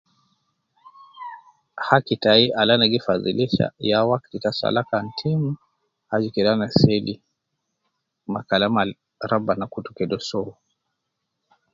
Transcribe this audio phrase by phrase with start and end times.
[1.87, 5.41] Haki tai al ana gi fadhilisha ya wakti ta sala kan tim,
[6.13, 7.15] aju kede ana seli,
[8.31, 8.89] ma kalam al
[9.31, 10.49] rabbana kutu kede soo